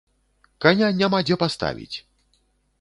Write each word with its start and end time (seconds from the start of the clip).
Каня 0.65 0.89
няма 1.03 1.19
дзе 1.29 1.39
паставіць! 1.45 1.95